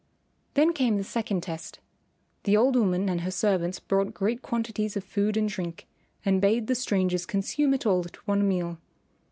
[0.55, 1.77] Then came the second test.
[2.45, 5.85] The old woman and her servants brought great quantities of food and drink
[6.25, 8.79] and bade the strangers consume it all at one meal.